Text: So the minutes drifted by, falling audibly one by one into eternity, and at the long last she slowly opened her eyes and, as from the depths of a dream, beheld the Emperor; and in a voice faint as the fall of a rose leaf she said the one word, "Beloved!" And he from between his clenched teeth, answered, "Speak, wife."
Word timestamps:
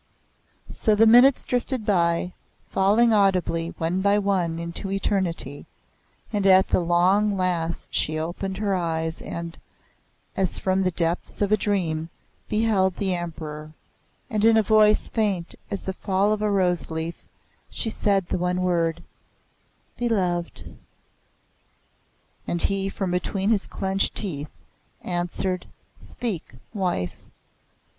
So 0.71 0.95
the 0.95 1.05
minutes 1.05 1.45
drifted 1.45 1.85
by, 1.85 2.33
falling 2.71 3.13
audibly 3.13 3.75
one 3.77 4.01
by 4.01 4.17
one 4.17 4.57
into 4.57 4.89
eternity, 4.91 5.67
and 6.33 6.47
at 6.47 6.69
the 6.69 6.79
long 6.79 7.37
last 7.37 7.93
she 7.93 8.13
slowly 8.13 8.19
opened 8.21 8.57
her 8.57 8.73
eyes 8.75 9.21
and, 9.21 9.59
as 10.35 10.57
from 10.57 10.81
the 10.81 10.89
depths 10.89 11.39
of 11.43 11.51
a 11.51 11.55
dream, 11.55 12.09
beheld 12.49 12.95
the 12.95 13.13
Emperor; 13.13 13.73
and 14.27 14.43
in 14.43 14.57
a 14.57 14.63
voice 14.63 15.07
faint 15.07 15.53
as 15.69 15.85
the 15.85 15.93
fall 15.93 16.33
of 16.33 16.41
a 16.41 16.49
rose 16.49 16.89
leaf 16.89 17.23
she 17.69 17.91
said 17.91 18.25
the 18.29 18.39
one 18.39 18.63
word, 18.63 19.03
"Beloved!" 19.97 20.79
And 22.47 22.59
he 22.63 22.89
from 22.89 23.11
between 23.11 23.51
his 23.51 23.67
clenched 23.67 24.15
teeth, 24.15 24.49
answered, 25.03 25.67
"Speak, 25.99 26.55
wife." 26.73 27.17